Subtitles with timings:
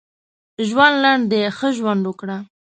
[0.67, 2.37] ژوند لنډ دی ښه ژوند وکړه.